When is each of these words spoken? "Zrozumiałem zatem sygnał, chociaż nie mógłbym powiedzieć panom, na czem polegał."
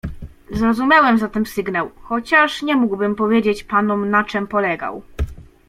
"Zrozumiałem 0.51 1.17
zatem 1.17 1.45
sygnał, 1.45 1.91
chociaż 2.01 2.61
nie 2.61 2.75
mógłbym 2.75 3.15
powiedzieć 3.15 3.63
panom, 3.63 4.09
na 4.09 4.23
czem 4.23 4.47
polegał." 4.47 5.03